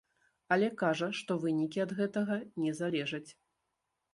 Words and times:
Але 0.55 0.69
кажа, 0.81 1.09
што 1.19 1.37
вынікі 1.45 1.83
ад 1.85 1.91
гэтага 1.99 2.39
не 2.65 2.75
залежаць. 2.81 3.29